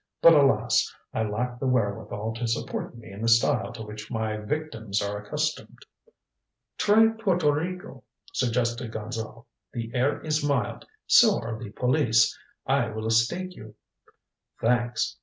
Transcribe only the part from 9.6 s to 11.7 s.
"The air is mild so are the